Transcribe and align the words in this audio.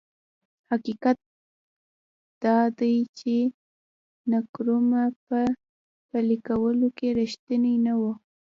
حقیقت 0.69 1.17
دا 2.43 2.57
دی 2.79 2.95
چې 3.17 3.35
نکرومه 4.31 5.03
په 5.27 5.39
پلي 6.09 6.37
کولو 6.47 6.87
کې 6.97 7.07
رښتینی 7.19 7.75
نه 7.85 7.93
و. 7.99 8.03